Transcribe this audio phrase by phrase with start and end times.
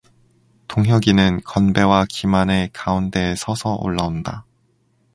[0.67, 4.47] 동혁이는 건배와 기만의 가운데에 서서 올라온다.